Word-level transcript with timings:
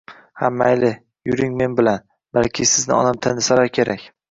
Ha 0.43 0.47
mayli, 0.61 0.89
yuring 1.31 1.53
men 1.59 1.77
bilan, 1.81 2.03
balki 2.39 2.69
sizni 2.73 2.99
onam 3.03 3.23
tanisalar 3.27 3.73
kerak 3.79 4.11